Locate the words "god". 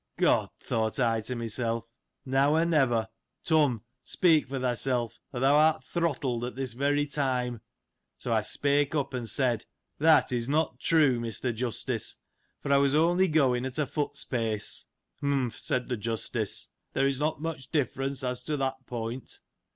0.17-0.49